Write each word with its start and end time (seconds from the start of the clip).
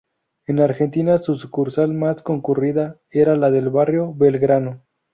En 0.47 0.59
Argentina, 0.59 1.19
su 1.19 1.35
sucursal 1.35 1.93
más 1.93 2.23
concurrida 2.23 2.97
era 3.11 3.35
la 3.35 3.51
del 3.51 3.69
barrio 3.69 4.11
Belgrano. 4.15 4.81